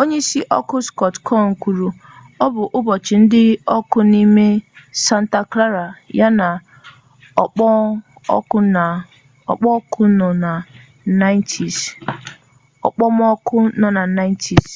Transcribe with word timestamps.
onyeisi 0.00 0.40
ọkụ 0.58 0.76
scott 0.86 1.16
kouns 1.26 1.54
kwuru 1.62 1.88
ọ 2.44 2.46
bụ 2.54 2.62
ụbọchị 2.78 3.16
dị 3.30 3.42
ọkụ 3.76 3.98
n'ime 4.12 4.46
santa 5.04 5.40
clara 5.50 5.86
ya 6.18 6.28
na 6.38 6.48
okpomọkụ 8.32 10.04
nọ 13.80 13.90
na 14.16 14.24
90s 14.30 14.68